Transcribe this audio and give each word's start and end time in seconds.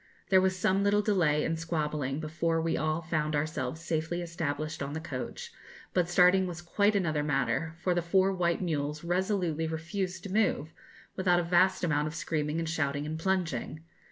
There 0.29 0.41
was 0.41 0.57
some 0.57 0.83
little 0.83 1.03
delay 1.03 1.43
and 1.45 1.59
squabbling 1.59 2.19
before 2.19 2.59
we 2.59 2.75
all 2.75 3.03
found 3.03 3.35
ourselves 3.35 3.81
safely 3.81 4.19
established 4.23 4.81
on 4.81 4.93
the 4.93 4.99
coach, 4.99 5.51
but 5.93 6.09
starting 6.09 6.47
was 6.47 6.59
quite 6.59 6.95
another 6.95 7.21
matter, 7.21 7.75
for 7.77 7.93
the 7.93 8.01
four 8.01 8.33
white 8.33 8.63
mules 8.63 9.03
resolutely 9.03 9.67
refused 9.67 10.23
to 10.23 10.33
move, 10.33 10.73
without 11.15 11.39
a 11.39 11.43
vast 11.43 11.83
amount 11.83 12.07
of 12.07 12.15
screaming 12.15 12.57
and 12.57 12.67
shouting 12.67 13.05
and 13.05 13.19
plunging. 13.19 13.83